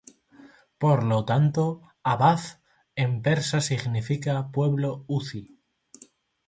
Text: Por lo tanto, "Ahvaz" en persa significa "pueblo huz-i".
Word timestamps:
Por 0.79 1.03
lo 1.03 1.25
tanto, 1.25 1.83
"Ahvaz" 2.01 2.59
en 2.95 3.21
persa 3.21 3.61
significa 3.61 4.49
"pueblo 4.51 5.05
huz-i". 5.07 5.59